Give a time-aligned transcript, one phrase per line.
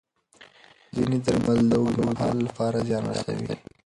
[0.95, 3.53] ځینې درمل د اوږد مهال لپاره زیان رسوي.